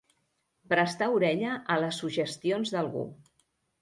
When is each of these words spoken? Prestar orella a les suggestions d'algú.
Prestar 0.71 1.09
orella 1.17 1.57
a 1.75 1.77
les 1.85 1.99
suggestions 2.05 2.77
d'algú. 2.77 3.05